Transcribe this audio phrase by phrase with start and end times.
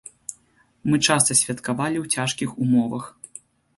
[0.91, 3.03] Мы часта святкавалі ў цяжкіх умовах.